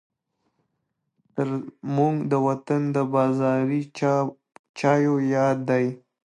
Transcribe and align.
ترموز 1.33 2.17
د 2.31 2.33
وطن 2.47 2.81
د 2.95 2.97
بازاري 3.13 3.81
چایو 4.79 5.15
یاد 5.35 5.57
دی. 5.69 5.85